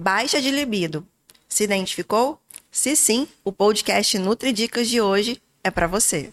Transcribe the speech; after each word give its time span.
Baixa 0.00 0.40
de 0.40 0.52
libido. 0.52 1.04
Se 1.48 1.64
identificou? 1.64 2.40
Se 2.70 2.94
sim, 2.94 3.26
o 3.44 3.50
podcast 3.50 4.16
Nutri 4.16 4.52
Dicas 4.52 4.88
de 4.88 5.00
hoje 5.00 5.42
é 5.64 5.72
para 5.72 5.88
você. 5.88 6.32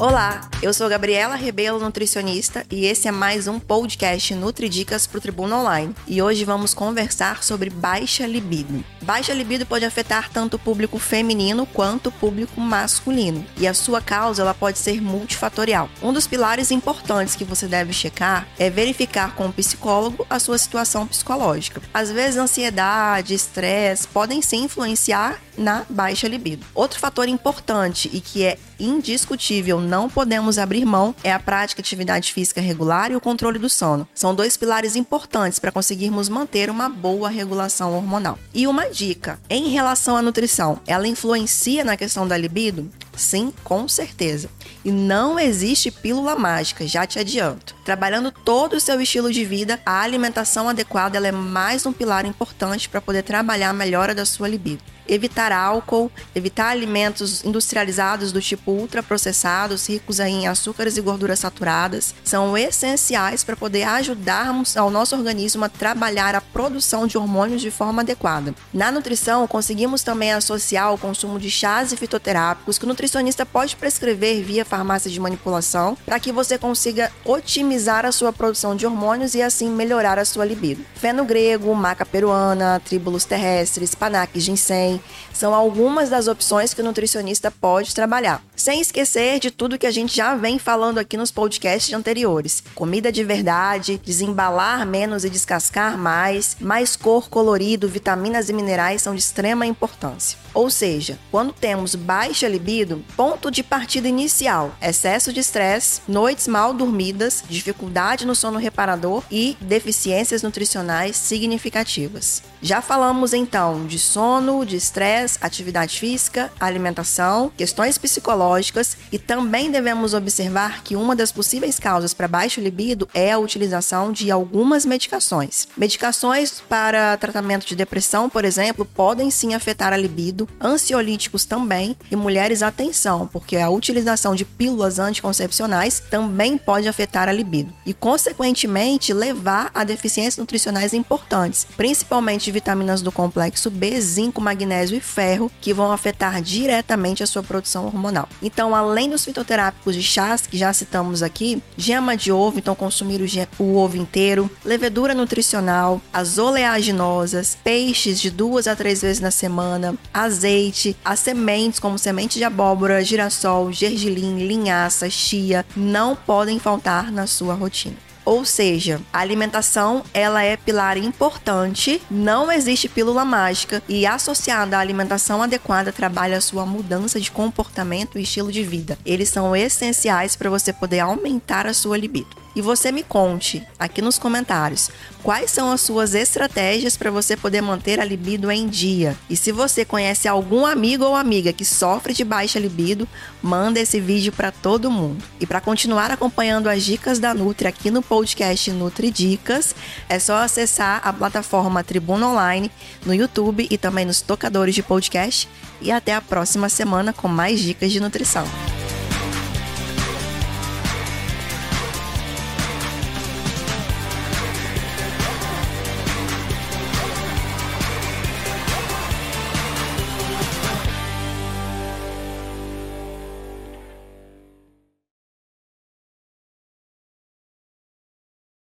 Olá, 0.00 0.48
eu 0.62 0.72
sou 0.72 0.88
Gabriela 0.88 1.34
Rebelo, 1.34 1.78
nutricionista, 1.78 2.64
e 2.70 2.86
esse 2.86 3.06
é 3.06 3.10
mais 3.10 3.46
um 3.46 3.60
podcast 3.60 4.34
NutriDicas 4.34 5.06
para 5.06 5.18
o 5.18 5.20
Tribuna 5.20 5.58
Online. 5.58 5.94
E 6.08 6.22
hoje 6.22 6.42
vamos 6.42 6.72
conversar 6.72 7.44
sobre 7.44 7.68
baixa 7.68 8.26
libido. 8.26 8.82
Baixa 9.02 9.34
libido 9.34 9.66
pode 9.66 9.84
afetar 9.84 10.30
tanto 10.30 10.54
o 10.54 10.58
público 10.58 10.98
feminino 10.98 11.66
quanto 11.66 12.06
o 12.06 12.12
público 12.12 12.58
masculino, 12.62 13.44
e 13.58 13.68
a 13.68 13.74
sua 13.74 14.00
causa 14.00 14.40
ela 14.40 14.54
pode 14.54 14.78
ser 14.78 15.02
multifatorial. 15.02 15.90
Um 16.02 16.14
dos 16.14 16.26
pilares 16.26 16.70
importantes 16.70 17.36
que 17.36 17.44
você 17.44 17.66
deve 17.66 17.92
checar 17.92 18.48
é 18.58 18.70
verificar 18.70 19.34
com 19.34 19.48
o 19.48 19.52
psicólogo 19.52 20.26
a 20.30 20.38
sua 20.38 20.56
situação 20.56 21.06
psicológica. 21.06 21.82
Às 21.92 22.10
vezes, 22.10 22.38
ansiedade, 22.38 23.34
estresse 23.34 24.08
podem 24.08 24.40
se 24.40 24.56
influenciar 24.56 25.38
na 25.60 25.84
baixa 25.88 26.26
libido. 26.26 26.66
Outro 26.74 26.98
fator 26.98 27.28
importante 27.28 28.10
e 28.12 28.20
que 28.20 28.44
é 28.44 28.58
indiscutível, 28.78 29.78
não 29.78 30.08
podemos 30.08 30.58
abrir 30.58 30.84
mão, 30.84 31.14
é 31.22 31.32
a 31.32 31.38
prática 31.38 31.82
de 31.82 31.86
atividade 31.86 32.32
física 32.32 32.60
regular 32.60 33.12
e 33.12 33.16
o 33.16 33.20
controle 33.20 33.58
do 33.58 33.68
sono. 33.68 34.08
São 34.14 34.34
dois 34.34 34.56
pilares 34.56 34.96
importantes 34.96 35.58
para 35.58 35.70
conseguirmos 35.70 36.28
manter 36.28 36.70
uma 36.70 36.88
boa 36.88 37.28
regulação 37.28 37.94
hormonal. 37.94 38.38
E 38.54 38.66
uma 38.66 38.88
dica: 38.88 39.38
em 39.48 39.68
relação 39.68 40.16
à 40.16 40.22
nutrição, 40.22 40.80
ela 40.86 41.06
influencia 41.06 41.84
na 41.84 41.96
questão 41.96 42.26
da 42.26 42.36
libido? 42.36 42.90
Sim, 43.14 43.52
com 43.62 43.86
certeza. 43.86 44.48
E 44.82 44.90
não 44.90 45.38
existe 45.38 45.90
pílula 45.90 46.34
mágica, 46.36 46.86
já 46.86 47.06
te 47.06 47.18
adianto. 47.18 47.74
Trabalhando 47.90 48.30
todo 48.30 48.74
o 48.74 48.80
seu 48.80 49.00
estilo 49.00 49.32
de 49.32 49.44
vida, 49.44 49.80
a 49.84 50.02
alimentação 50.02 50.68
adequada 50.68 51.18
é 51.26 51.32
mais 51.32 51.84
um 51.84 51.92
pilar 51.92 52.24
importante 52.24 52.88
para 52.88 53.00
poder 53.00 53.24
trabalhar 53.24 53.70
a 53.70 53.72
melhora 53.72 54.14
da 54.14 54.24
sua 54.24 54.46
libido 54.46 54.80
evitar 55.10 55.50
álcool, 55.50 56.10
evitar 56.34 56.68
alimentos 56.68 57.44
industrializados 57.44 58.30
do 58.30 58.40
tipo 58.40 58.70
ultraprocessados, 58.70 59.88
ricos 59.88 60.20
em 60.20 60.46
açúcares 60.46 60.96
e 60.96 61.00
gorduras 61.00 61.40
saturadas, 61.40 62.14
são 62.22 62.56
essenciais 62.56 63.42
para 63.42 63.56
poder 63.56 63.82
ajudarmos 63.82 64.76
ao 64.76 64.90
nosso 64.90 65.16
organismo 65.16 65.64
a 65.64 65.68
trabalhar 65.68 66.34
a 66.34 66.40
produção 66.40 67.06
de 67.06 67.18
hormônios 67.18 67.60
de 67.60 67.70
forma 67.70 68.02
adequada. 68.02 68.54
Na 68.72 68.92
nutrição, 68.92 69.46
conseguimos 69.48 70.02
também 70.02 70.32
associar 70.32 70.94
o 70.94 70.98
consumo 70.98 71.38
de 71.38 71.50
chás 71.50 71.92
e 71.92 71.96
fitoterápicos 71.96 72.78
que 72.78 72.84
o 72.84 72.88
nutricionista 72.88 73.44
pode 73.44 73.74
prescrever 73.74 74.44
via 74.44 74.64
farmácia 74.64 75.10
de 75.10 75.18
manipulação 75.18 75.98
para 76.06 76.20
que 76.20 76.30
você 76.30 76.56
consiga 76.56 77.10
otimizar 77.24 77.79
a 77.88 78.12
sua 78.12 78.32
produção 78.32 78.74
de 78.76 78.86
hormônios 78.86 79.34
e 79.34 79.42
assim 79.42 79.68
melhorar 79.68 80.18
a 80.18 80.24
sua 80.24 80.44
libido. 80.44 80.84
Feno 80.94 81.24
grego, 81.24 81.74
maca 81.74 82.04
peruana, 82.04 82.80
tríbulos 82.84 83.24
terrestres, 83.24 83.94
panaque 83.94 84.40
ginseng, 84.40 85.00
são 85.32 85.54
algumas 85.54 86.10
das 86.10 86.28
opções 86.28 86.74
que 86.74 86.82
o 86.82 86.84
nutricionista 86.84 87.50
pode 87.50 87.94
trabalhar. 87.94 88.42
Sem 88.54 88.80
esquecer 88.80 89.40
de 89.40 89.50
tudo 89.50 89.78
que 89.78 89.86
a 89.86 89.90
gente 89.90 90.14
já 90.14 90.34
vem 90.34 90.58
falando 90.58 90.98
aqui 90.98 91.16
nos 91.16 91.30
podcasts 91.30 91.94
anteriores: 91.94 92.62
comida 92.74 93.10
de 93.10 93.24
verdade, 93.24 94.00
desembalar 94.04 94.84
menos 94.86 95.24
e 95.24 95.30
descascar 95.30 95.96
mais, 95.96 96.58
mais 96.60 96.94
cor, 96.94 97.30
colorido, 97.30 97.88
vitaminas 97.88 98.50
e 98.50 98.52
minerais 98.52 99.00
são 99.00 99.14
de 99.14 99.20
extrema 99.20 99.64
importância. 99.64 100.38
Ou 100.52 100.68
seja, 100.68 101.18
quando 101.30 101.52
temos 101.52 101.94
baixa 101.94 102.48
libido, 102.48 103.02
ponto 103.16 103.50
de 103.50 103.62
partida 103.62 104.08
inicial: 104.08 104.76
excesso 104.82 105.32
de 105.32 105.40
estresse, 105.40 106.02
noites 106.06 106.46
mal 106.46 106.74
dormidas, 106.74 107.42
dificuldade 107.70 108.26
no 108.26 108.34
sono 108.34 108.58
reparador 108.58 109.22
e 109.30 109.56
deficiências 109.60 110.42
nutricionais 110.42 111.16
significativas. 111.16 112.42
Já 112.60 112.82
falamos 112.82 113.32
então 113.32 113.86
de 113.86 113.98
sono, 113.98 114.66
de 114.66 114.76
estresse, 114.76 115.38
atividade 115.40 115.98
física, 115.98 116.52
alimentação, 116.58 117.50
questões 117.56 117.96
psicológicas 117.96 118.96
e 119.10 119.18
também 119.18 119.70
devemos 119.70 120.12
observar 120.12 120.82
que 120.82 120.96
uma 120.96 121.16
das 121.16 121.32
possíveis 121.32 121.78
causas 121.78 122.12
para 122.12 122.28
baixo 122.28 122.60
libido 122.60 123.08
é 123.14 123.32
a 123.32 123.38
utilização 123.38 124.12
de 124.12 124.30
algumas 124.30 124.84
medicações. 124.84 125.68
Medicações 125.76 126.60
para 126.68 127.16
tratamento 127.16 127.66
de 127.66 127.76
depressão, 127.76 128.28
por 128.28 128.44
exemplo, 128.44 128.84
podem 128.84 129.30
sim 129.30 129.54
afetar 129.54 129.92
a 129.92 129.96
libido, 129.96 130.48
ansiolíticos 130.60 131.44
também, 131.44 131.96
e 132.10 132.16
mulheres 132.16 132.62
atenção, 132.62 133.26
porque 133.26 133.56
a 133.56 133.70
utilização 133.70 134.34
de 134.34 134.44
pílulas 134.44 134.98
anticoncepcionais 134.98 136.00
também 136.10 136.58
pode 136.58 136.88
afetar 136.88 137.28
a 137.28 137.32
libido 137.32 137.49
e 137.84 137.92
consequentemente 137.92 139.12
levar 139.12 139.70
a 139.74 139.84
deficiências 139.84 140.36
nutricionais 140.36 140.94
importantes, 140.94 141.66
principalmente 141.76 142.50
vitaminas 142.50 143.02
do 143.02 143.12
complexo 143.12 143.70
B, 143.70 144.00
zinco, 144.00 144.40
magnésio 144.40 144.96
e 144.96 145.00
ferro, 145.00 145.50
que 145.60 145.72
vão 145.72 145.92
afetar 145.92 146.40
diretamente 146.40 147.22
a 147.22 147.26
sua 147.26 147.42
produção 147.42 147.86
hormonal. 147.86 148.28
Então, 148.42 148.74
além 148.74 149.10
dos 149.10 149.24
fitoterápicos 149.24 149.94
de 149.94 150.02
chás 150.02 150.46
que 150.46 150.56
já 150.56 150.72
citamos 150.72 151.22
aqui, 151.22 151.62
gema 151.76 152.16
de 152.16 152.32
ovo, 152.32 152.58
então 152.58 152.74
consumir 152.74 153.20
o, 153.20 153.62
o 153.62 153.76
ovo 153.76 153.96
inteiro, 153.96 154.50
levedura 154.64 155.14
nutricional, 155.14 156.00
as 156.12 156.38
oleaginosas, 156.38 157.56
peixes 157.62 158.20
de 158.20 158.30
duas 158.30 158.66
a 158.66 158.76
três 158.76 159.02
vezes 159.02 159.20
na 159.20 159.30
semana, 159.30 159.94
azeite, 160.12 160.96
as 161.04 161.20
sementes 161.20 161.78
como 161.78 161.98
semente 161.98 162.38
de 162.38 162.44
abóbora, 162.44 163.04
girassol, 163.04 163.72
gergelim, 163.72 164.46
linhaça, 164.46 165.08
chia, 165.10 165.64
não 165.76 166.14
podem 166.14 166.58
faltar 166.58 167.10
na 167.10 167.26
sua 167.40 167.54
rotina. 167.54 167.96
Ou 168.22 168.44
seja, 168.44 169.00
a 169.10 169.20
alimentação 169.20 170.04
ela 170.12 170.42
é 170.44 170.54
pilar 170.54 170.98
importante, 170.98 172.02
não 172.10 172.52
existe 172.52 172.86
pílula 172.86 173.24
mágica 173.24 173.82
e 173.88 174.06
associada 174.06 174.76
à 174.76 174.80
alimentação 174.80 175.42
adequada 175.42 175.90
trabalha 175.90 176.36
a 176.36 176.40
sua 176.40 176.66
mudança 176.66 177.18
de 177.18 177.30
comportamento 177.30 178.18
e 178.18 178.22
estilo 178.22 178.52
de 178.52 178.62
vida. 178.62 178.98
Eles 179.06 179.30
são 179.30 179.56
essenciais 179.56 180.36
para 180.36 180.50
você 180.50 180.70
poder 180.70 181.00
aumentar 181.00 181.66
a 181.66 181.72
sua 181.72 181.96
libido. 181.96 182.36
E 182.60 182.62
você 182.62 182.92
me 182.92 183.02
conte 183.02 183.66
aqui 183.78 184.02
nos 184.02 184.18
comentários 184.18 184.90
quais 185.22 185.50
são 185.50 185.72
as 185.72 185.80
suas 185.80 186.14
estratégias 186.14 186.94
para 186.94 187.10
você 187.10 187.34
poder 187.34 187.62
manter 187.62 187.98
a 187.98 188.04
libido 188.04 188.50
em 188.50 188.68
dia. 188.68 189.16
E 189.30 189.34
se 189.34 189.50
você 189.50 189.82
conhece 189.82 190.28
algum 190.28 190.66
amigo 190.66 191.06
ou 191.06 191.16
amiga 191.16 191.54
que 191.54 191.64
sofre 191.64 192.12
de 192.12 192.22
baixa 192.22 192.58
libido, 192.58 193.08
manda 193.42 193.80
esse 193.80 193.98
vídeo 193.98 194.30
para 194.30 194.52
todo 194.52 194.90
mundo. 194.90 195.24
E 195.40 195.46
para 195.46 195.58
continuar 195.58 196.10
acompanhando 196.10 196.68
as 196.68 196.82
dicas 196.82 197.18
da 197.18 197.32
Nutri 197.32 197.66
aqui 197.66 197.90
no 197.90 198.02
podcast 198.02 198.70
Nutri 198.72 199.10
Dicas, 199.10 199.74
é 200.06 200.18
só 200.18 200.36
acessar 200.36 201.00
a 201.02 201.14
plataforma 201.14 201.82
Tribuna 201.82 202.28
Online 202.28 202.70
no 203.06 203.14
YouTube 203.14 203.66
e 203.70 203.78
também 203.78 204.04
nos 204.04 204.20
tocadores 204.20 204.74
de 204.74 204.82
podcast. 204.82 205.48
E 205.80 205.90
até 205.90 206.14
a 206.14 206.20
próxima 206.20 206.68
semana 206.68 207.10
com 207.10 207.26
mais 207.26 207.58
dicas 207.58 207.90
de 207.90 208.00
nutrição. 208.00 208.44